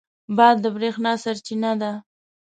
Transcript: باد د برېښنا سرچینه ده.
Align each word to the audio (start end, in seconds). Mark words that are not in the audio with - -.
باد 0.37 0.55
د 0.63 0.65
برېښنا 0.75 1.13
سرچینه 1.23 1.71
ده. 1.81 1.91